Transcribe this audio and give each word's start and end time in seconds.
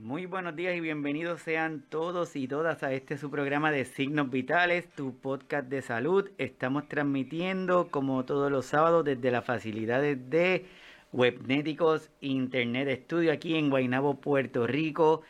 Muy 0.00 0.26
buenos 0.26 0.54
días 0.54 0.76
y 0.76 0.80
bienvenidos 0.80 1.42
sean 1.42 1.82
todos 1.88 2.36
y 2.36 2.46
todas 2.46 2.84
a 2.84 2.92
este 2.92 3.18
su 3.18 3.32
programa 3.32 3.72
de 3.72 3.84
Signos 3.84 4.30
Vitales, 4.30 4.88
tu 4.94 5.18
podcast 5.18 5.68
de 5.68 5.82
salud. 5.82 6.30
Estamos 6.38 6.88
transmitiendo 6.88 7.88
como 7.90 8.24
todos 8.24 8.48
los 8.48 8.64
sábados 8.66 9.04
desde 9.04 9.32
las 9.32 9.44
facilidades 9.44 10.30
de 10.30 10.66
Webnéticos 11.12 12.10
Internet 12.20 13.06
Studio 13.06 13.32
aquí 13.32 13.56
en 13.56 13.70
Guaynabo, 13.70 14.20
Puerto 14.20 14.68
Rico. 14.68 15.22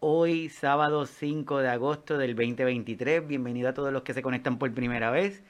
Hoy 0.00 0.48
sábado 0.48 1.06
5 1.06 1.60
de 1.60 1.68
agosto 1.68 2.18
del 2.18 2.34
2023. 2.34 3.24
Bienvenido 3.24 3.68
a 3.68 3.74
todos 3.74 3.92
los 3.92 4.02
que 4.02 4.14
se 4.14 4.22
conectan 4.22 4.58
por 4.58 4.74
primera 4.74 5.12
vez. 5.12 5.44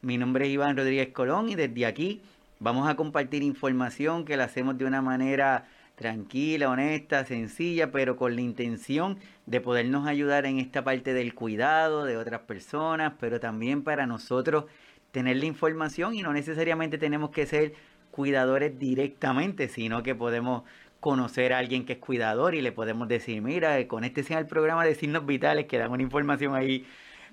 Mi 0.00 0.16
nombre 0.16 0.46
es 0.46 0.50
Iván 0.50 0.78
Rodríguez 0.78 1.08
Colón 1.08 1.50
y 1.50 1.56
desde 1.56 1.84
aquí 1.84 2.22
vamos 2.58 2.88
a 2.88 2.96
compartir 2.96 3.42
información 3.42 4.24
que 4.24 4.38
la 4.38 4.44
hacemos 4.44 4.78
de 4.78 4.86
una 4.86 5.02
manera 5.02 5.68
tranquila, 5.94 6.70
honesta, 6.70 7.24
sencilla, 7.24 7.90
pero 7.90 8.16
con 8.16 8.34
la 8.34 8.40
intención 8.40 9.18
de 9.46 9.60
podernos 9.60 10.06
ayudar 10.06 10.46
en 10.46 10.58
esta 10.58 10.82
parte 10.84 11.14
del 11.14 11.34
cuidado 11.34 12.04
de 12.04 12.16
otras 12.16 12.42
personas, 12.42 13.14
pero 13.20 13.40
también 13.40 13.82
para 13.82 14.06
nosotros 14.06 14.64
tener 15.12 15.36
la 15.36 15.46
información 15.46 16.14
y 16.14 16.22
no 16.22 16.32
necesariamente 16.32 16.98
tenemos 16.98 17.30
que 17.30 17.46
ser 17.46 17.74
cuidadores 18.10 18.78
directamente, 18.78 19.68
sino 19.68 20.02
que 20.02 20.14
podemos 20.14 20.64
conocer 21.00 21.52
a 21.52 21.58
alguien 21.58 21.84
que 21.84 21.94
es 21.94 21.98
cuidador 21.98 22.54
y 22.54 22.62
le 22.62 22.72
podemos 22.72 23.08
decir, 23.08 23.42
mira, 23.42 23.86
con 23.86 24.04
este 24.04 24.22
sea 24.22 24.44
programa 24.46 24.84
de 24.84 24.94
signos 24.94 25.26
vitales 25.26 25.66
que 25.66 25.78
dan 25.78 25.90
una 25.92 26.02
información 26.02 26.54
ahí 26.54 26.86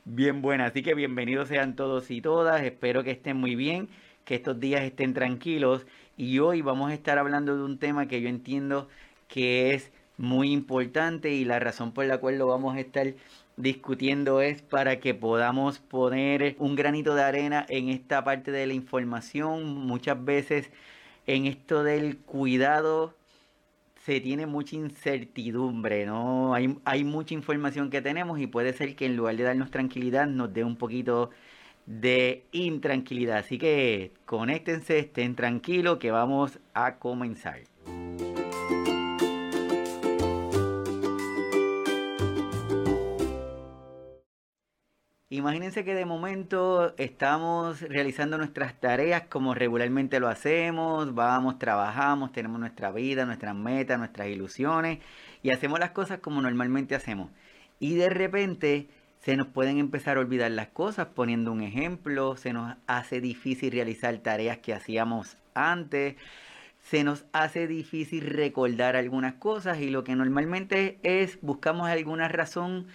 bien 0.05 0.41
buena. 0.41 0.65
Así 0.65 0.83
que 0.83 0.93
bienvenidos 0.93 1.47
sean 1.47 1.75
todos 1.75 2.11
y 2.11 2.21
todas, 2.21 2.61
espero 2.63 3.03
que 3.03 3.11
estén 3.11 3.37
muy 3.37 3.55
bien, 3.55 3.89
que 4.25 4.35
estos 4.35 4.59
días 4.59 4.83
estén 4.83 5.13
tranquilos 5.13 5.87
y 6.21 6.37
hoy 6.37 6.61
vamos 6.61 6.91
a 6.91 6.93
estar 6.93 7.17
hablando 7.17 7.57
de 7.57 7.63
un 7.63 7.79
tema 7.79 8.07
que 8.07 8.21
yo 8.21 8.29
entiendo 8.29 8.87
que 9.27 9.73
es 9.73 9.91
muy 10.17 10.51
importante 10.51 11.31
y 11.31 11.45
la 11.45 11.57
razón 11.59 11.93
por 11.93 12.05
la 12.05 12.19
cual 12.19 12.37
lo 12.37 12.45
vamos 12.45 12.75
a 12.75 12.79
estar 12.79 13.15
discutiendo 13.57 14.39
es 14.39 14.61
para 14.61 14.99
que 14.99 15.15
podamos 15.15 15.79
poner 15.79 16.55
un 16.59 16.75
granito 16.75 17.15
de 17.15 17.23
arena 17.23 17.65
en 17.69 17.89
esta 17.89 18.23
parte 18.23 18.51
de 18.51 18.67
la 18.67 18.73
información. 18.73 19.73
Muchas 19.73 20.23
veces 20.23 20.69
en 21.25 21.47
esto 21.47 21.83
del 21.83 22.19
cuidado 22.19 23.15
se 24.05 24.21
tiene 24.21 24.45
mucha 24.45 24.75
incertidumbre, 24.75 26.05
¿no? 26.05 26.53
Hay, 26.53 26.77
hay 26.85 27.03
mucha 27.03 27.33
información 27.33 27.89
que 27.89 28.03
tenemos 28.03 28.39
y 28.39 28.45
puede 28.45 28.73
ser 28.73 28.95
que 28.95 29.07
en 29.07 29.15
lugar 29.15 29.37
de 29.37 29.43
darnos 29.43 29.71
tranquilidad 29.71 30.27
nos 30.27 30.53
dé 30.53 30.63
un 30.63 30.75
poquito 30.75 31.31
de 31.85 32.45
intranquilidad. 32.51 33.39
Así 33.39 33.57
que 33.57 34.11
conéctense, 34.25 34.99
estén 34.99 35.35
tranquilos 35.35 35.97
que 35.97 36.11
vamos 36.11 36.59
a 36.73 36.97
comenzar. 36.97 37.61
Imagínense 45.33 45.85
que 45.85 45.95
de 45.95 46.05
momento 46.05 46.93
estamos 46.97 47.79
realizando 47.81 48.37
nuestras 48.37 48.77
tareas 48.81 49.23
como 49.29 49.53
regularmente 49.53 50.19
lo 50.19 50.27
hacemos, 50.27 51.15
vamos, 51.15 51.57
trabajamos, 51.57 52.33
tenemos 52.33 52.59
nuestra 52.59 52.91
vida, 52.91 53.25
nuestras 53.25 53.55
metas, 53.55 53.97
nuestras 53.97 54.27
ilusiones 54.27 54.99
y 55.41 55.51
hacemos 55.51 55.79
las 55.79 55.91
cosas 55.91 56.19
como 56.19 56.41
normalmente 56.41 56.95
hacemos. 56.95 57.31
Y 57.79 57.95
de 57.95 58.09
repente 58.09 58.89
se 59.23 59.37
nos 59.37 59.47
pueden 59.47 59.77
empezar 59.77 60.17
a 60.17 60.21
olvidar 60.21 60.51
las 60.51 60.69
cosas, 60.69 61.07
poniendo 61.13 61.51
un 61.51 61.61
ejemplo, 61.61 62.37
se 62.37 62.53
nos 62.53 62.75
hace 62.87 63.21
difícil 63.21 63.71
realizar 63.71 64.17
tareas 64.17 64.57
que 64.57 64.73
hacíamos 64.73 65.37
antes, 65.53 66.15
se 66.81 67.03
nos 67.03 67.25
hace 67.31 67.67
difícil 67.67 68.25
recordar 68.25 68.95
algunas 68.95 69.35
cosas 69.35 69.79
y 69.79 69.91
lo 69.91 70.03
que 70.03 70.15
normalmente 70.15 70.97
es 71.03 71.37
buscamos 71.41 71.87
alguna 71.87 72.27
razón 72.27 72.87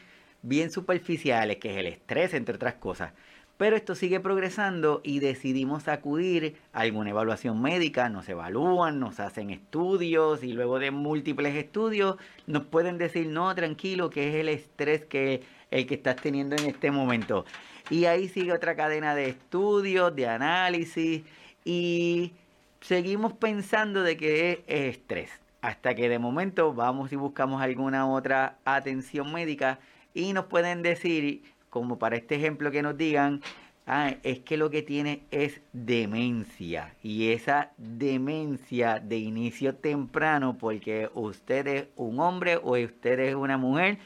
bien 0.43 0.73
superficiales, 0.73 1.59
que 1.59 1.71
es 1.71 1.77
el 1.79 1.87
estrés, 1.87 2.35
entre 2.35 2.57
otras 2.57 2.75
cosas. 2.75 3.13
Pero 3.57 3.77
esto 3.77 3.95
sigue 3.95 4.21
progresando 4.21 5.01
y 5.03 5.21
decidimos 5.21 5.89
acudir 5.89 6.57
a 6.75 6.81
alguna 6.81 7.11
evaluación 7.11 7.63
médica, 7.63 8.11
nos 8.11 8.29
evalúan, 8.29 9.01
nos 9.01 9.19
hacen 9.19 9.51
estudios 9.51 10.43
y 10.43 10.53
luego 10.53 10.79
de 10.79 10.91
múltiples 10.91 11.55
estudios 11.55 12.17
nos 12.47 12.67
pueden 12.67 12.99
decir, 12.99 13.29
no, 13.29 13.55
tranquilo, 13.55 14.11
que 14.11 14.29
es 14.29 14.35
el 14.35 14.51
estrés 14.51 15.05
que 15.05 15.43
el 15.77 15.87
que 15.87 15.95
estás 15.95 16.17
teniendo 16.17 16.57
en 16.57 16.67
este 16.67 16.91
momento. 16.91 17.45
Y 17.91 18.07
ahí 18.07 18.29
sigue 18.29 18.53
otra 18.53 18.75
cadena 18.75 19.15
de 19.15 19.29
estudios, 19.29 20.15
de 20.17 20.27
análisis 20.27 21.23
y 21.65 22.33
seguimos 22.81 23.35
pensando 23.35 24.03
de 24.03 24.17
que 24.17 24.53
es 24.53 24.59
estrés. 24.67 25.31
Hasta 25.61 25.95
que 25.95 26.09
de 26.09 26.19
momento 26.19 26.73
vamos 26.73 27.13
y 27.13 27.17
buscamos 27.17 27.61
alguna 27.61 28.09
otra 28.09 28.59
atención 28.65 29.33
médica 29.33 29.79
y 30.15 30.33
nos 30.33 30.47
pueden 30.47 30.83
decir, 30.83 31.43
como 31.69 31.99
para 31.99 32.17
este 32.17 32.37
ejemplo 32.37 32.71
que 32.71 32.83
nos 32.83 32.97
digan, 32.97 33.43
ah, 33.87 34.15
es 34.23 34.39
que 34.41 34.57
lo 34.57 34.71
que 34.71 34.83
tiene 34.83 35.23
es 35.31 35.61
demencia. 35.73 36.95
Y 37.03 37.33
esa 37.33 37.73
demencia 37.77 38.99
de 39.01 39.19
inicio 39.19 39.75
temprano, 39.75 40.57
porque 40.59 41.11
usted 41.15 41.67
es 41.67 41.87
un 41.97 42.21
hombre 42.21 42.57
o 42.57 42.79
usted 42.79 43.19
es 43.21 43.35
una 43.35 43.59
mujer 43.59 43.99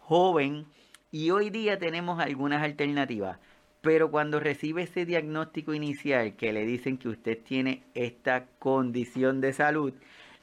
joven, 0.00 0.66
y 1.10 1.30
hoy 1.30 1.50
día 1.50 1.78
tenemos 1.78 2.20
algunas 2.20 2.62
alternativas. 2.62 3.38
Pero 3.80 4.10
cuando 4.10 4.40
recibe 4.40 4.82
ese 4.82 5.06
diagnóstico 5.06 5.72
inicial 5.72 6.34
que 6.36 6.52
le 6.52 6.66
dicen 6.66 6.98
que 6.98 7.08
usted 7.08 7.38
tiene 7.42 7.84
esta 7.94 8.46
condición 8.58 9.40
de 9.40 9.52
salud, 9.52 9.94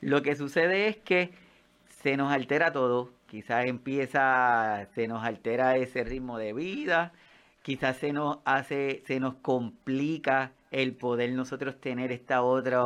lo 0.01 0.21
que 0.21 0.35
sucede 0.35 0.87
es 0.87 0.97
que 0.97 1.31
se 2.01 2.17
nos 2.17 2.31
altera 2.31 2.71
todo. 2.71 3.11
Quizás 3.27 3.65
empieza, 3.65 4.87
se 4.95 5.07
nos 5.07 5.23
altera 5.23 5.75
ese 5.77 6.03
ritmo 6.03 6.37
de 6.37 6.53
vida, 6.53 7.11
quizás 7.63 7.97
se 7.97 8.13
nos 8.13 8.39
hace, 8.45 9.03
se 9.05 9.19
nos 9.19 9.35
complica 9.35 10.53
el 10.71 10.93
poder 10.93 11.31
nosotros 11.33 11.79
tener 11.81 12.11
esta 12.11 12.43
otra 12.43 12.83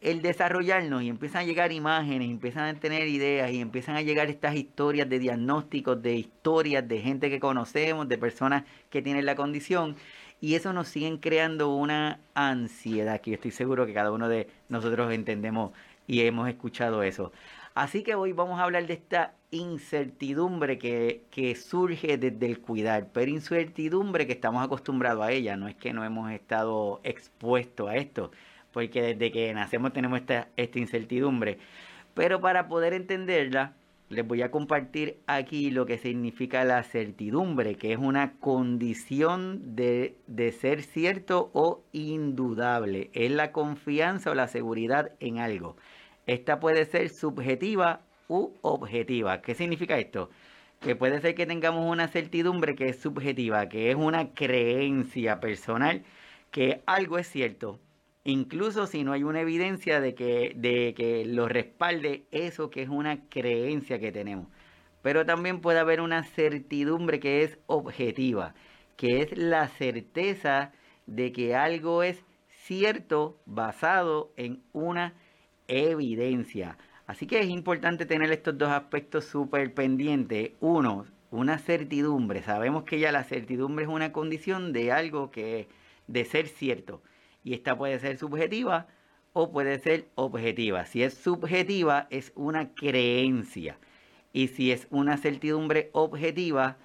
el 0.00 0.22
desarrollarnos 0.22 1.02
y 1.02 1.08
empiezan 1.08 1.42
a 1.42 1.44
llegar 1.44 1.72
imágenes, 1.72 2.30
empiezan 2.30 2.76
a 2.76 2.80
tener 2.80 3.08
ideas 3.08 3.50
y 3.50 3.60
empiezan 3.60 3.96
a 3.96 4.02
llegar 4.02 4.28
estas 4.30 4.54
historias 4.54 5.08
de 5.08 5.18
diagnósticos, 5.18 6.02
de 6.02 6.14
historias 6.14 6.86
de 6.88 7.00
gente 7.00 7.28
que 7.28 7.40
conocemos, 7.40 8.08
de 8.08 8.18
personas 8.18 8.64
que 8.90 9.02
tienen 9.02 9.26
la 9.26 9.36
condición. 9.36 9.96
Y 10.40 10.54
eso 10.54 10.72
nos 10.72 10.88
sigue 10.88 11.18
creando 11.20 11.74
una 11.74 12.20
ansiedad 12.34 13.20
que 13.20 13.32
yo 13.32 13.34
estoy 13.36 13.50
seguro 13.50 13.86
que 13.86 13.94
cada 13.94 14.12
uno 14.12 14.28
de 14.28 14.48
nosotros 14.68 15.12
entendemos 15.12 15.72
y 16.06 16.20
hemos 16.22 16.48
escuchado 16.48 17.02
eso. 17.02 17.32
Así 17.74 18.02
que 18.02 18.14
hoy 18.14 18.32
vamos 18.32 18.58
a 18.58 18.64
hablar 18.64 18.86
de 18.86 18.94
esta 18.94 19.34
incertidumbre 19.50 20.78
que, 20.78 21.24
que 21.30 21.54
surge 21.54 22.16
desde 22.16 22.46
el 22.46 22.60
cuidar, 22.60 23.08
pero 23.12 23.30
incertidumbre 23.30 24.26
que 24.26 24.32
estamos 24.32 24.64
acostumbrados 24.64 25.24
a 25.24 25.32
ella, 25.32 25.56
no 25.56 25.68
es 25.68 25.74
que 25.74 25.92
no 25.92 26.04
hemos 26.04 26.30
estado 26.30 27.00
expuestos 27.04 27.88
a 27.88 27.96
esto 27.96 28.30
porque 28.76 29.00
desde 29.00 29.32
que 29.32 29.54
nacemos 29.54 29.94
tenemos 29.94 30.20
esta, 30.20 30.48
esta 30.58 30.78
incertidumbre. 30.78 31.56
Pero 32.12 32.42
para 32.42 32.68
poder 32.68 32.92
entenderla, 32.92 33.72
les 34.10 34.28
voy 34.28 34.42
a 34.42 34.50
compartir 34.50 35.16
aquí 35.26 35.70
lo 35.70 35.86
que 35.86 35.96
significa 35.96 36.62
la 36.62 36.82
certidumbre, 36.82 37.76
que 37.76 37.92
es 37.92 37.98
una 37.98 38.34
condición 38.34 39.76
de, 39.76 40.18
de, 40.26 40.52
ser 40.52 40.82
cierto 40.82 41.50
o 41.54 41.84
indudable. 41.92 43.08
Es 43.14 43.30
la 43.30 43.50
confianza 43.50 44.32
o 44.32 44.34
la 44.34 44.46
seguridad 44.46 45.12
en 45.20 45.38
algo. 45.38 45.78
Esta 46.26 46.60
puede 46.60 46.84
ser 46.84 47.08
subjetiva 47.08 48.02
u 48.28 48.50
objetiva. 48.60 49.40
¿Qué 49.40 49.54
significa 49.54 49.96
esto? 49.96 50.28
Que 50.82 50.96
puede 50.96 51.22
ser 51.22 51.34
que 51.34 51.46
tengamos 51.46 51.90
una 51.90 52.08
certidumbre 52.08 52.74
que 52.74 52.90
es 52.90 53.00
subjetiva, 53.00 53.70
que 53.70 53.90
es 53.90 53.96
una 53.96 54.34
creencia 54.34 55.40
personal 55.40 56.04
que 56.50 56.82
algo 56.86 57.18
es 57.18 57.28
cierto, 57.28 57.80
incluso 58.26 58.86
si 58.86 59.04
no 59.04 59.12
hay 59.12 59.22
una 59.22 59.40
evidencia 59.40 60.00
de 60.00 60.14
que, 60.14 60.52
de 60.56 60.94
que 60.94 61.24
lo 61.24 61.48
respalde 61.48 62.26
eso 62.32 62.70
que 62.70 62.82
es 62.82 62.88
una 62.88 63.28
creencia 63.28 64.00
que 64.00 64.12
tenemos. 64.12 64.48
Pero 65.02 65.24
también 65.24 65.60
puede 65.60 65.78
haber 65.78 66.00
una 66.00 66.24
certidumbre 66.24 67.20
que 67.20 67.44
es 67.44 67.58
objetiva, 67.66 68.54
que 68.96 69.22
es 69.22 69.36
la 69.38 69.68
certeza 69.68 70.72
de 71.06 71.30
que 71.32 71.54
algo 71.54 72.02
es 72.02 72.24
cierto 72.48 73.40
basado 73.46 74.32
en 74.36 74.62
una 74.72 75.14
evidencia. 75.68 76.76
Así 77.06 77.28
que 77.28 77.38
es 77.38 77.48
importante 77.48 78.06
tener 78.06 78.32
estos 78.32 78.58
dos 78.58 78.70
aspectos 78.70 79.24
súper 79.26 79.72
pendientes. 79.72 80.50
Uno, 80.58 81.06
una 81.30 81.58
certidumbre. 81.58 82.42
Sabemos 82.42 82.82
que 82.82 82.98
ya 82.98 83.12
la 83.12 83.22
certidumbre 83.22 83.84
es 83.84 83.90
una 83.90 84.10
condición 84.10 84.72
de 84.72 84.90
algo 84.90 85.30
que 85.30 85.68
de 86.08 86.24
ser 86.24 86.48
cierto 86.48 87.02
y 87.46 87.54
esta 87.54 87.78
puede 87.78 88.00
ser 88.00 88.18
subjetiva 88.18 88.88
o 89.32 89.52
puede 89.52 89.78
ser 89.78 90.08
objetiva. 90.16 90.84
Si 90.84 91.04
es 91.04 91.14
subjetiva 91.14 92.08
es 92.10 92.32
una 92.34 92.74
creencia 92.74 93.78
y 94.32 94.48
si 94.48 94.72
es 94.72 94.88
una 94.90 95.16
certidumbre 95.16 95.90
objetiva 95.92 96.76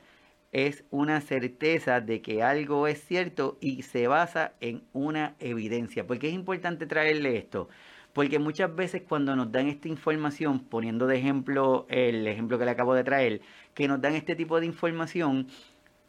es 0.52 0.84
una 0.92 1.19
certeza 1.22 2.00
de 2.00 2.22
que 2.22 2.44
algo 2.44 2.86
es 2.86 3.04
cierto 3.04 3.58
y 3.60 3.81
se 3.81 4.06
basa 4.06 4.54
en 4.60 4.84
una 4.94 5.36
evidencia. 5.40 6.06
Porque 6.06 6.28
es 6.28 6.36
importante 6.36 6.86
traerle 6.86 7.38
esto. 7.38 7.68
Porque 8.13 8.38
muchas 8.38 8.75
veces 8.75 9.02
cuando 9.02 9.36
nos 9.36 9.52
dan 9.52 9.68
esta 9.68 9.88
información, 9.88 10.60
poniendo 10.60 11.08
de 11.08 11.18
ejemplo 11.18 11.88
el 11.90 12.28
ejemplo 12.28 12.60
que 12.60 12.66
le 12.66 12.72
acabo 12.72 12.94
de 12.94 13.04
traer, 13.04 13.42
que 13.74 13.88
nos 13.88 14.00
dan 14.00 14.13
este 14.13 14.36
tipo 14.36 14.60
de 14.60 14.68
información, 14.68 15.48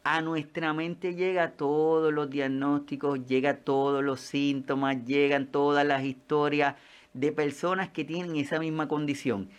a 0.03 0.21
nuestra 0.21 0.73
mente 0.73 1.15
llega 1.15 1.51
todos 1.51 2.13
los 2.13 2.29
diagnósticos, 2.29 3.25
llega 3.25 3.57
todos 3.57 4.03
los 4.03 4.19
síntomas, 4.19 5.05
llegan 5.05 5.47
todas 5.47 5.85
las 5.85 6.03
historias 6.03 6.75
de 7.13 7.31
personas 7.31 7.89
que 7.89 8.03
tienen 8.03 8.35
esa 8.35 8.59
misma 8.59 8.87
condición. 8.87 9.49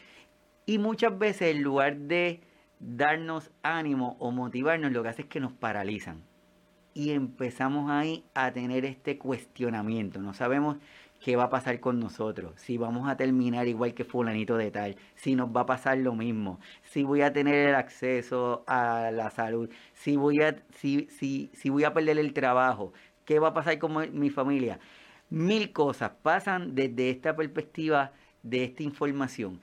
Y 0.66 0.78
muchas 0.78 1.18
veces 1.18 1.54
en 1.54 1.62
lugar 1.62 1.96
de 1.96 2.40
darnos 2.78 3.50
ánimo 3.62 4.16
o 4.18 4.30
motivarnos, 4.32 4.92
lo 4.92 5.02
que 5.02 5.08
hace 5.08 5.22
es 5.22 5.28
que 5.28 5.40
nos 5.40 5.52
paralizan. 5.52 6.22
Y 6.92 7.10
empezamos 7.10 7.90
ahí 7.90 8.24
a 8.34 8.52
tener 8.52 8.84
este 8.84 9.18
cuestionamiento. 9.18 10.20
No 10.20 10.34
sabemos 10.34 10.76
qué 11.24 11.36
va 11.36 11.44
a 11.44 11.48
pasar 11.48 11.80
con 11.80 12.00
nosotros, 12.00 12.52
si 12.56 12.76
vamos 12.76 13.08
a 13.08 13.16
terminar 13.16 13.66
igual 13.66 13.94
que 13.94 14.04
fulanito 14.04 14.58
de 14.58 14.70
tal, 14.70 14.96
si 15.14 15.34
nos 15.34 15.48
va 15.56 15.62
a 15.62 15.66
pasar 15.66 15.96
lo 15.96 16.14
mismo, 16.14 16.60
si 16.82 17.02
voy 17.02 17.22
a 17.22 17.32
tener 17.32 17.70
el 17.70 17.74
acceso 17.76 18.62
a 18.66 19.10
la 19.10 19.30
salud, 19.30 19.70
si 19.94 20.16
voy 20.16 20.42
a, 20.42 20.62
si, 20.74 21.08
si, 21.08 21.50
si 21.54 21.70
voy 21.70 21.84
a 21.84 21.94
perder 21.94 22.18
el 22.18 22.34
trabajo, 22.34 22.92
qué 23.24 23.38
va 23.38 23.48
a 23.48 23.54
pasar 23.54 23.78
con 23.78 24.20
mi 24.20 24.28
familia. 24.28 24.80
Mil 25.30 25.72
cosas 25.72 26.10
pasan 26.22 26.74
desde 26.74 27.08
esta 27.08 27.34
perspectiva 27.34 28.12
de 28.42 28.64
esta 28.64 28.82
información, 28.82 29.62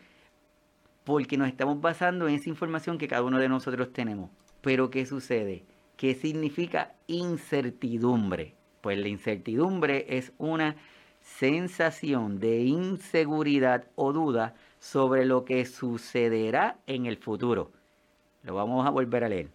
porque 1.04 1.38
nos 1.38 1.48
estamos 1.48 1.80
basando 1.80 2.28
en 2.28 2.34
esa 2.34 2.50
información 2.50 2.98
que 2.98 3.08
cada 3.08 3.22
uno 3.22 3.38
de 3.38 3.50
nosotros 3.50 3.94
tenemos. 3.94 4.32
Pero 4.62 4.90
¿qué 4.90 5.06
sucede? 5.06 5.64
¿Qué 5.96 6.16
significa 6.16 6.96
incertidumbre? 7.06 8.56
Pues 8.82 8.98
la 8.98 9.10
incertidumbre 9.10 10.08
es 10.10 10.34
una 10.40 10.76
sensación 11.22 12.40
de 12.40 12.62
inseguridad 12.62 13.86
o 13.96 14.14
duda 14.14 14.56
sobre 14.80 15.26
lo 15.26 15.46
que 15.46 15.66
sucederá 15.66 16.78
en 16.88 17.06
el 17.06 17.18
futuro. 17.18 17.72
Lo 18.44 18.56
vamos 18.56 18.86
a 18.86 18.90
volver 18.90 19.24
a 19.24 19.30
leer. 19.30 19.50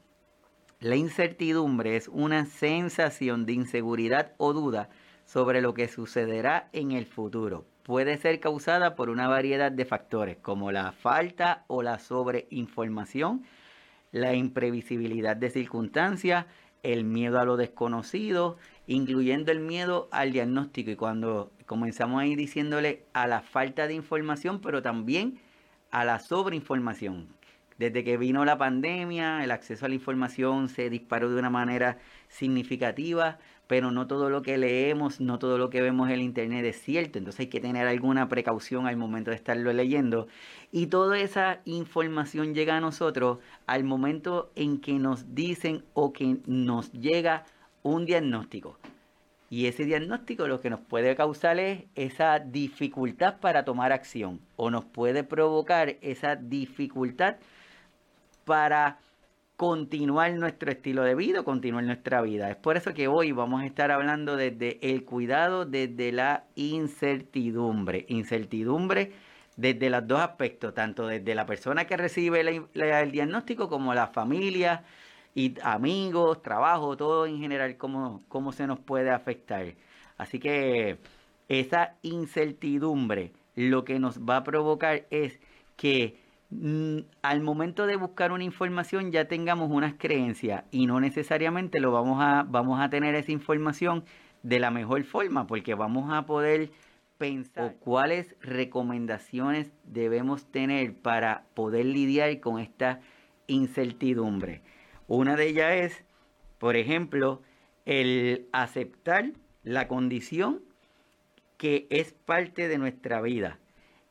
La 0.81 0.97
incertidumbre 0.97 1.97
es 1.97 2.09
una 2.09 2.47
sensación 2.47 3.47
de 3.47 3.55
inseguridad 3.55 4.33
o 4.37 4.53
duda 4.53 4.89
sobre 5.25 5.61
lo 5.61 5.75
que 5.75 5.89
sucederá 5.89 6.69
en 6.73 6.93
el 6.93 7.07
futuro. 7.07 7.65
Puede 7.83 8.17
ser 8.19 8.41
causada 8.41 8.95
por 8.95 9.11
una 9.11 9.27
variedad 9.27 9.73
de 9.73 9.85
factores 9.85 10.37
como 10.37 10.73
la 10.73 10.93
falta 10.93 11.65
o 11.67 11.83
la 11.83 11.99
sobreinformación, 11.99 13.45
la 14.13 14.35
imprevisibilidad 14.35 15.37
de 15.37 15.51
circunstancias, 15.51 16.47
el 16.83 17.05
miedo 17.05 17.41
a 17.41 17.45
lo 17.45 17.57
desconocido, 17.57 18.57
incluyendo 18.87 19.53
el 19.53 19.61
miedo 19.61 20.09
al 20.11 20.33
diagnóstico. 20.33 20.91
Y 20.91 20.97
cuando 20.97 21.53
comenzamos 21.67 22.21
ahí 22.21 22.37
diciéndole 22.37 23.05
a 23.13 23.27
la 23.27 23.43
falta 23.43 23.87
de 23.87 23.95
información, 23.95 24.61
pero 24.61 24.83
también 24.83 25.39
a 25.91 26.05
la 26.05 26.19
sobreinformación. 26.19 27.29
Desde 27.79 28.05
que 28.05 28.17
vino 28.17 28.45
la 28.47 28.57
pandemia, 28.57 29.45
el 29.45 29.51
acceso 29.51 29.85
a 29.85 29.89
la 29.89 29.95
información 29.95 30.71
se 30.71 30.89
disparó 30.89 31.29
de 31.31 31.39
una 31.39 31.51
manera 31.51 31.99
significativa, 32.29 33.39
pero 33.67 33.91
no 33.91 34.07
todo 34.07 34.31
lo 34.31 34.41
que 34.41 34.57
leemos, 34.57 35.21
no 35.21 35.39
todo 35.39 35.59
lo 35.59 35.69
que 35.69 35.83
vemos 35.83 36.09
en 36.09 36.15
el 36.15 36.23
Internet 36.23 36.65
es 36.65 36.81
cierto. 36.81 37.19
Entonces 37.19 37.41
hay 37.41 37.47
que 37.49 37.61
tener 37.61 37.87
alguna 37.87 38.29
precaución 38.29 38.87
al 38.87 38.97
momento 38.97 39.31
de 39.31 39.37
estarlo 39.37 39.71
leyendo. 39.75 40.27
Y 40.73 40.87
toda 40.87 41.19
esa 41.19 41.61
información 41.67 42.55
llega 42.55 42.77
a 42.77 42.81
nosotros 42.81 43.41
al 43.67 43.85
momento 43.85 44.51
en 44.55 44.81
que 44.81 44.95
nos 44.95 45.35
dicen 45.35 45.85
o 45.93 46.15
que 46.15 46.39
nos 46.47 46.93
llega 46.93 47.45
un 47.87 48.05
diagnóstico. 48.05 48.79
Y 49.49 49.67
ese 49.67 49.85
diagnóstico 49.85 50.49
lo 50.49 50.61
que 50.61 50.71
nos 50.71 50.81
puede 50.81 51.15
causar 51.15 51.59
es 51.61 51.85
esa 51.95 52.41
dificultad 52.41 53.39
para 53.39 53.65
tomar 53.65 53.93
acción 53.93 54.41
o 54.57 54.71
nos 54.71 54.85
puede 54.85 55.23
provocar 55.23 55.97
esa 56.01 56.35
dificultad 56.35 57.37
para 58.45 58.99
continuar 59.57 60.35
nuestro 60.35 60.71
estilo 60.71 61.05
de 61.05 61.15
vida, 61.15 61.45
continuar 61.45 61.85
nuestra 61.85 62.23
vida. 62.23 62.51
Es 62.51 62.57
por 62.57 62.77
eso 62.77 62.93
que 62.93 63.07
hoy 63.07 63.31
vamos 63.31 63.63
a 63.63 63.67
estar 63.67 63.93
hablando 63.93 64.37
desde 64.37 64.79
el 64.83 65.05
cuidado, 65.05 65.65
desde 65.65 66.11
la 66.11 66.45
incertidumbre. 66.57 68.05
Incertidumbre 68.09 69.13
desde 69.57 69.91
los 69.91 70.07
dos 70.07 70.21
aspectos, 70.21 70.75
tanto 70.75 71.07
desde 71.07 71.35
la 71.37 71.47
persona 71.47 71.87
que 71.87 71.97
recibe 71.97 72.41
el 72.41 73.13
diagnóstico 73.13 73.69
como 73.69 73.95
la 73.95 74.09
familia, 74.09 74.83
y 75.37 75.55
amigos, 75.63 76.41
trabajo, 76.43 76.97
todo 76.97 77.27
en 77.27 77.39
general, 77.39 77.77
cómo, 77.77 78.23
cómo 78.27 78.53
se 78.53 78.67
nos 78.67 78.81
puede 78.81 79.11
afectar. 79.11 79.75
Así 80.17 80.39
que 80.39 80.97
esa 81.47 81.95
incertidumbre 82.01 83.33
lo 83.55 83.85
que 83.85 83.99
nos 83.99 84.19
va 84.21 84.39
a 84.39 84.45
provocar 84.45 85.05
es 85.11 85.39
que 85.77 86.19
mm, 86.49 87.01
al 87.21 87.43
momento 87.43 87.87
de 87.87 87.97
buscar 87.97 88.33
una 88.33 88.45
información 88.45 89.13
ya 89.13 89.27
tengamos 89.29 89.71
unas 89.71 89.93
creencias 89.99 90.65
y 90.71 90.87
no 90.87 91.01
necesariamente 91.01 91.81
lo 91.81 91.93
vamos 91.93 92.19
a, 92.23 92.47
vamos 92.49 92.81
a 92.81 92.89
tener 92.89 93.15
esa 93.15 93.31
información 93.31 94.05
de 94.43 94.59
la 94.59 94.71
mejor 94.71 95.05
forma 95.05 95.47
porque 95.47 95.75
vamos 95.75 96.11
a 96.15 96.25
poder 96.25 96.71
pensar 97.19 97.77
cuáles 97.81 98.35
recomendaciones 98.41 99.71
debemos 99.85 100.47
tener 100.47 100.95
para 100.95 101.45
poder 101.53 101.85
lidiar 101.85 102.41
con 102.41 102.59
esta 102.59 103.01
incertidumbre. 103.49 104.63
Una 105.09 105.37
de 105.37 105.49
ellas 105.49 105.73
es, 105.73 106.05
por 106.59 106.77
ejemplo, 106.77 107.43
el 107.85 108.49
aceptar 108.53 109.33
la 109.63 109.89
condición 109.89 110.63
que 111.57 111.87
es 111.91 112.13
parte 112.13 112.69
de 112.69 112.79
nuestra 112.79 113.21
vida. 113.21 113.59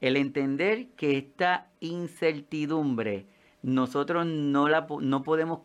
El 0.01 0.17
entender 0.17 0.87
que 0.97 1.17
esta 1.17 1.67
incertidumbre 1.79 3.25
nosotros 3.61 4.27
no, 4.27 4.69
la, 4.69 4.85
no 5.01 5.23
podemos 5.23 5.61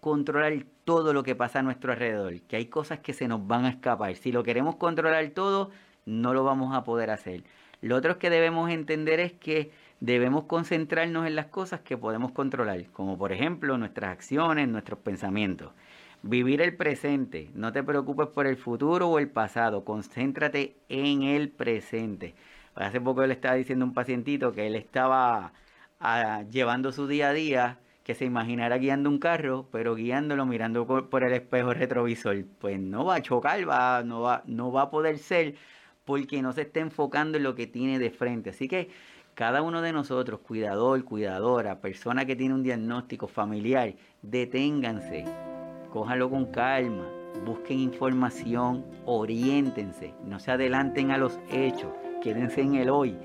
controlar 0.00 0.64
todo 0.84 1.12
lo 1.12 1.24
que 1.24 1.34
pasa 1.34 1.58
a 1.58 1.62
nuestro 1.62 1.92
alrededor, 1.92 2.40
que 2.42 2.56
hay 2.56 2.66
cosas 2.66 3.00
que 3.00 3.12
se 3.12 3.26
nos 3.26 3.44
van 3.46 3.64
a 3.64 3.70
escapar. 3.70 4.14
Si 4.14 4.30
lo 4.30 4.44
queremos 4.44 4.76
controlar 4.76 5.28
todo, 5.30 5.70
no 6.06 6.32
lo 6.32 6.44
vamos 6.44 6.74
a 6.76 6.84
poder 6.84 7.10
hacer. 7.10 7.42
Lo 7.80 7.96
otro 7.96 8.18
que 8.18 8.30
debemos 8.30 8.70
entender 8.70 9.18
es 9.18 9.32
que 9.32 9.72
debemos 10.00 10.44
concentrarnos 10.44 11.26
en 11.26 11.36
las 11.36 11.46
cosas 11.46 11.80
que 11.80 11.96
podemos 11.96 12.32
controlar, 12.32 12.86
como 12.92 13.16
por 13.16 13.32
ejemplo 13.32 13.76
nuestras 13.78 14.12
acciones, 14.12 14.66
nuestros 14.68 14.98
pensamientos. 14.98 15.72
Vivir 16.22 16.60
el 16.60 16.76
presente, 16.76 17.50
no 17.54 17.72
te 17.72 17.82
preocupes 17.82 18.28
por 18.28 18.46
el 18.46 18.56
futuro 18.56 19.08
o 19.08 19.18
el 19.18 19.28
pasado, 19.28 19.84
concéntrate 19.84 20.76
en 20.88 21.22
el 21.22 21.50
presente. 21.50 22.34
Hace 22.74 23.00
poco 23.00 23.26
le 23.26 23.34
estaba 23.34 23.54
diciendo 23.54 23.84
a 23.84 23.88
un 23.88 23.94
pacientito 23.94 24.52
que 24.52 24.66
él 24.66 24.74
estaba 24.74 25.52
ah, 25.98 26.44
llevando 26.50 26.92
su 26.92 27.06
día 27.06 27.30
a 27.30 27.32
día, 27.32 27.78
que 28.04 28.14
se 28.14 28.24
imaginara 28.24 28.78
guiando 28.78 29.10
un 29.10 29.18
carro, 29.18 29.68
pero 29.70 29.94
guiándolo 29.94 30.46
mirando 30.46 30.86
por, 30.86 31.24
el 31.24 31.32
espejo 31.32 31.74
retrovisor. 31.74 32.44
Pues 32.58 32.78
no 32.78 33.04
va 33.04 33.16
a 33.16 33.22
chocar, 33.22 33.68
va, 33.68 34.02
no, 34.02 34.22
va, 34.22 34.42
no 34.46 34.72
va 34.72 34.82
a 34.82 34.90
poder 34.90 35.18
ser 35.18 35.54
porque 36.04 36.42
no 36.42 36.52
se 36.52 36.62
está 36.62 36.80
enfocando 36.80 37.38
en 37.38 37.44
lo 37.44 37.54
que 37.54 37.66
tiene 37.66 37.98
de 37.98 38.10
frente. 38.10 38.50
Así 38.50 38.66
que 38.66 38.90
cada 39.34 39.62
uno 39.62 39.80
de 39.82 39.92
nosotros, 39.92 40.40
cuidador, 40.40 41.04
cuidadora, 41.04 41.80
persona 41.80 42.24
que 42.24 42.36
tiene 42.36 42.54
un 42.54 42.62
diagnóstico 42.62 43.26
familiar, 43.26 43.94
deténganse, 44.22 45.24
cójanlo 45.90 46.30
con 46.30 46.46
calma, 46.46 47.06
busquen 47.44 47.78
información, 47.78 48.84
oriéntense, 49.06 50.14
no 50.24 50.38
se 50.38 50.50
adelanten 50.50 51.10
a 51.10 51.18
los 51.18 51.38
hechos, 51.50 51.92
quédense 52.22 52.60
en 52.60 52.74
el 52.74 52.90
hoy. 52.90 53.16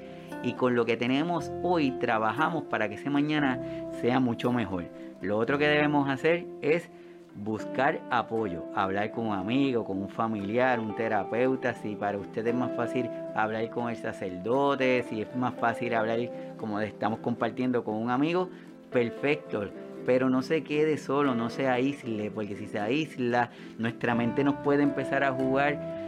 Y 0.43 0.53
con 0.53 0.75
lo 0.75 0.85
que 0.85 0.97
tenemos 0.97 1.51
hoy 1.63 1.91
trabajamos 2.00 2.63
para 2.65 2.88
que 2.88 2.95
ese 2.95 3.09
mañana 3.09 3.59
sea 4.01 4.19
mucho 4.19 4.51
mejor. 4.51 4.85
Lo 5.21 5.38
otro 5.38 5.57
que 5.57 5.67
debemos 5.67 6.07
hacer 6.07 6.45
es 6.62 6.89
buscar 7.36 8.00
apoyo, 8.10 8.63
hablar 8.74 9.12
con 9.12 9.27
un 9.27 9.34
amigo, 9.34 9.84
con 9.84 10.01
un 10.01 10.10
familiar, 10.10 10.80
un 10.80 10.96
terapeuta, 10.96 11.74
si 11.74 11.96
para 11.96 12.18
usted 12.18 12.48
es 12.48 12.56
más 12.56 12.72
fácil 12.75 13.10
hablar 13.36 13.70
con 13.70 13.89
el 13.89 13.98
sacerdote, 13.98 15.04
si 15.10 15.22
es 15.22 15.36
más 15.36 15.54
fácil 15.56 15.94
hablar 15.94 16.20
como 16.58 16.80
estamos 16.80 17.20
compartiendo 17.20 17.84
con 17.84 17.96
un 17.96 18.10
amigo, 18.10 18.50
perfecto. 18.92 19.70
Pero 20.06 20.30
no 20.30 20.44
se 20.44 20.63
quede 20.63 20.98
solo, 20.98 21.36
no 21.36 21.50
se 21.50 21.68
aísle, 21.68 22.32
porque 22.32 22.56
si 22.56 22.68
se 22.68 22.80
aísla, 22.80 23.50
nuestra 23.77 24.15
mente 24.15 24.44
nos 24.44 24.56
puede 24.56 24.84
empezar 24.84 25.24
a 25.24 25.32
jugar 25.32 26.06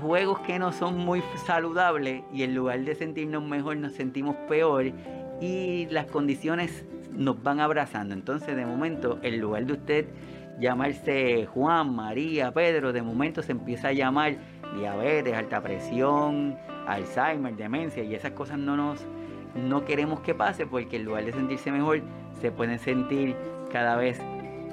juegos 0.00 0.40
que 0.40 0.58
no 0.58 0.72
son 0.72 0.98
muy 0.98 1.22
saludables 1.46 2.22
y 2.32 2.42
en 2.42 2.54
lugar 2.54 2.80
de 2.80 2.96
sentirnos 2.96 3.44
mejor 3.44 3.76
nos 3.76 3.92
sentimos 3.92 4.34
peor 4.48 4.86
y 5.40 5.86
las 5.86 6.06
condiciones 6.06 6.84
nos 7.18 7.42
van 7.42 7.60
abrazando. 7.60 8.14
Entonces, 8.14 8.56
de 8.56 8.64
momento, 8.64 9.18
en 9.22 9.40
lugar 9.40 9.66
de 9.66 9.72
usted 9.74 10.06
llamarse 10.58 11.46
Juan, 11.52 11.94
María, 11.94 12.52
Pedro, 12.52 12.92
de 12.92 13.02
momento 13.02 13.42
se 13.42 13.52
empieza 13.52 13.88
a 13.88 13.92
llamar 13.92 14.36
diabetes, 14.76 15.34
alta 15.34 15.60
presión, 15.60 16.56
Alzheimer, 16.86 17.54
demencia 17.54 18.02
y 18.02 18.14
esas 18.14 18.32
cosas 18.32 18.58
no 18.58 18.76
nos 18.76 19.04
no 19.54 19.84
queremos 19.84 20.20
que 20.20 20.34
pase 20.34 20.66
porque 20.66 20.96
en 20.96 21.04
lugar 21.04 21.24
de 21.24 21.32
sentirse 21.32 21.72
mejor 21.72 22.02
se 22.40 22.50
pueden 22.52 22.78
sentir 22.78 23.34
cada 23.72 23.96
vez 23.96 24.20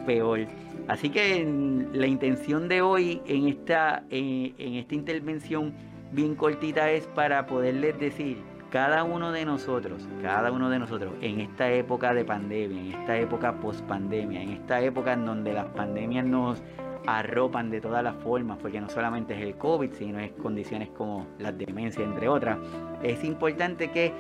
peor. 0.06 0.42
Así 0.88 1.10
que 1.10 1.88
la 1.94 2.08
intención 2.08 2.68
de 2.68 2.82
hoy 2.82 3.22
en 3.25 3.48
esta, 3.48 4.04
en 4.10 4.75
esta 4.75 4.96
intervención 4.96 5.74
bien 6.12 6.36
cortita 6.36 6.92
es 6.92 7.08
para 7.08 7.48
poderles 7.48 8.00
decir, 8.00 8.38
cada 8.72 9.03
uno 9.03 9.31
de 9.31 9.45
nosotros, 9.45 10.07
cada 10.22 10.51
uno 10.51 10.69
de 10.69 10.79
nosotros, 10.79 11.13
en 11.22 11.39
esta 11.39 11.72
época 11.72 12.13
de 12.13 12.25
pandemia, 12.25 12.81
en 12.81 13.00
esta 13.00 13.17
época 13.17 13.60
post 13.60 13.81
pandemia, 13.86 14.41
en 14.41 14.50
esta 14.50 14.81
época 14.81 15.13
en 15.13 15.25
donde 15.25 15.53
las 15.53 15.67
pandemias 15.67 16.25
nos 16.25 16.62
arropan 17.07 17.69
de 17.69 17.81
todas 17.81 18.03
las 18.03 18.15
formas, 18.15 18.57
porque 18.60 18.81
no 18.81 18.89
solamente 18.89 19.36
es 19.36 19.41
el 19.41 19.55
COVID, 19.57 19.91
sino 19.93 20.19
es 20.19 20.31
condiciones 20.31 20.89
como 20.89 21.27
la 21.39 21.51
demencia, 21.51 22.03
entre 22.03 22.27
otras, 22.27 22.57
es 23.03 23.24
importante 23.24 23.91
que 23.91 24.12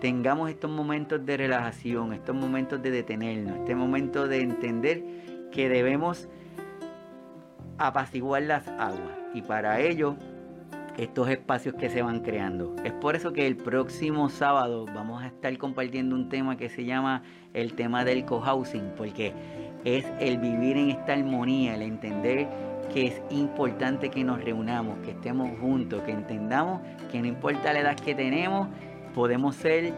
tengamos 0.00 0.50
estos 0.50 0.70
momentos 0.70 1.24
de 1.24 1.36
relajación, 1.36 2.12
estos 2.12 2.36
momentos 2.36 2.82
de 2.82 2.90
detenernos, 2.90 3.56
este 3.58 3.74
momento 3.74 4.28
de 4.28 4.40
entender 4.42 5.02
que 5.50 5.68
debemos 5.68 6.28
apaciguar 7.78 8.42
las 8.42 8.68
aguas. 8.68 9.16
Y 9.34 9.42
para 9.42 9.80
ello, 9.80 10.16
estos 10.96 11.28
espacios 11.28 11.74
que 11.74 11.90
se 11.90 12.02
van 12.02 12.20
creando. 12.20 12.74
Es 12.84 12.92
por 12.92 13.16
eso 13.16 13.32
que 13.32 13.46
el 13.46 13.56
próximo 13.56 14.28
sábado 14.28 14.86
vamos 14.86 15.22
a 15.22 15.26
estar 15.26 15.56
compartiendo 15.58 16.14
un 16.14 16.28
tema 16.28 16.56
que 16.56 16.68
se 16.68 16.84
llama 16.84 17.22
el 17.52 17.74
tema 17.74 18.04
del 18.04 18.24
cohousing, 18.24 18.92
porque 18.96 19.32
es 19.84 20.06
el 20.20 20.38
vivir 20.38 20.76
en 20.76 20.90
esta 20.90 21.12
armonía, 21.12 21.74
el 21.74 21.82
entender 21.82 22.48
que 22.92 23.06
es 23.06 23.22
importante 23.30 24.10
que 24.10 24.24
nos 24.24 24.42
reunamos, 24.42 24.98
que 25.00 25.10
estemos 25.10 25.50
juntos, 25.60 26.02
que 26.02 26.12
entendamos 26.12 26.80
que 27.10 27.20
no 27.20 27.26
importa 27.26 27.72
la 27.72 27.80
edad 27.80 27.96
que 27.96 28.14
tenemos, 28.14 28.68
podemos 29.14 29.56
ser 29.56 29.92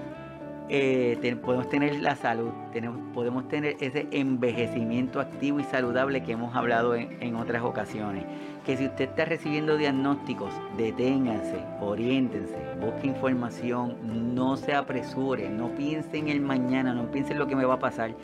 eh, 0.71 1.37
podemos 1.43 1.69
tener 1.69 2.01
la 2.01 2.15
salud, 2.17 2.51
tenemos, 2.73 3.01
podemos 3.15 3.49
tener 3.49 3.77
ese 3.81 4.07
envejecimiento 4.11 5.21
activo 5.21 5.61
y 5.61 5.65
saludable 5.65 6.23
que 6.23 6.33
hemos 6.33 6.55
hablado 6.55 6.95
en, 6.95 7.37
otras 7.37 7.63
ocasiones. 7.63 8.25
Que 8.67 8.77
si 8.77 8.87
usted 8.87 9.09
está 9.09 9.25
recibiendo 9.25 9.77
diagnósticos, 9.77 10.53
deténganse, 10.77 11.65
oriéntense, 11.81 12.57
busque 12.81 13.07
información, 13.07 13.97
no 14.35 14.57
se 14.57 14.75
apresure, 14.75 15.49
no 15.49 15.75
piense 15.75 16.19
en 16.19 16.29
el 16.29 16.41
mañana, 16.41 16.93
no 16.93 17.11
piense 17.11 17.33
en 17.33 17.39
lo 17.39 17.47
que 17.47 17.57
me 17.57 17.65
va 17.65 17.75
a 17.75 17.79
pasar, 17.79 18.15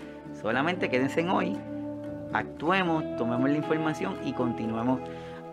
solamente 0.40 0.90
quédense 0.90 1.20
en 1.20 1.30
hoy, 1.30 1.56
actuemos, 2.34 3.04
tomemos 3.16 3.48
la 3.48 3.56
información 3.56 4.16
y 4.24 4.32
continuemos 4.32 5.00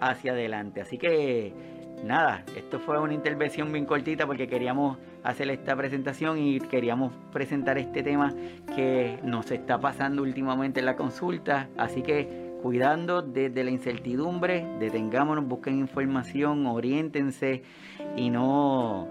hacia 0.01 0.33
adelante. 0.33 0.81
Así 0.81 0.97
que 0.97 1.53
nada, 2.03 2.43
esto 2.55 2.79
fue 2.79 2.99
una 2.99 3.13
intervención 3.13 3.71
bien 3.71 3.85
cortita 3.85 4.25
porque 4.25 4.47
queríamos 4.47 4.97
hacer 5.23 5.49
esta 5.49 5.75
presentación 5.75 6.37
y 6.37 6.59
queríamos 6.59 7.13
presentar 7.31 7.77
este 7.77 8.03
tema 8.03 8.33
que 8.75 9.19
nos 9.23 9.51
está 9.51 9.79
pasando 9.79 10.23
últimamente 10.23 10.79
en 10.79 10.85
la 10.85 10.95
consulta. 10.95 11.69
Así 11.77 12.01
que 12.01 12.51
cuidando 12.61 13.21
desde 13.21 13.63
la 13.63 13.71
incertidumbre, 13.71 14.67
detengámonos, 14.79 15.45
busquen 15.45 15.77
información, 15.77 16.65
oriéntense 16.65 17.63
y 18.15 18.29
no 18.29 19.07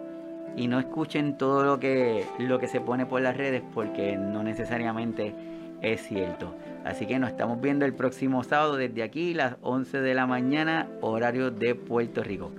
y 0.57 0.67
no 0.67 0.81
escuchen 0.81 1.39
todo 1.39 1.65
lo 1.65 1.79
que 1.79 2.27
lo 2.39 2.59
que 2.59 2.67
se 2.67 2.81
pone 2.81 3.07
por 3.07 3.21
las 3.21 3.37
redes 3.37 3.63
porque 3.73 4.17
no 4.17 4.43
necesariamente 4.43 5.35
es 5.81 6.03
cierto. 6.03 6.55
Así 6.85 7.07
que 7.07 7.19
nos 7.19 7.31
estamos 7.31 7.61
viendo 7.61 7.85
el 7.85 7.95
próximo 7.95 8.43
sábado 8.43 8.77
desde 8.77 9.03
aquí, 9.03 9.35
las 9.35 9.57
11 9.63 10.01
de 10.01 10.15
la 10.15 10.27
mañana, 10.27 10.89
horario 11.01 11.51
de 11.51 11.75
Puerto 11.75 12.23
Rico. 12.23 12.51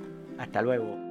Hasta 0.41 0.63
luego. 0.63 1.10